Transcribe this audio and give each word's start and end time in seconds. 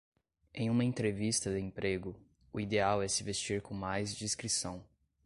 Em 0.51 0.67
uma 0.67 0.83
entrevista 0.83 1.51
de 1.51 1.59
emprego, 1.59 2.19
o 2.51 2.59
ideal 2.59 3.03
é 3.03 3.07
se 3.07 3.23
vestir 3.23 3.61
com 3.61 3.75
mais 3.75 4.15
discrição. 4.15 4.83